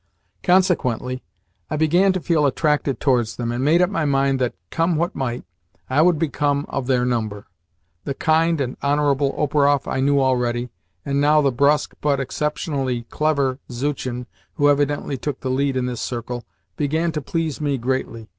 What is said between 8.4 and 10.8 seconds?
and honourable Operoff I knew already,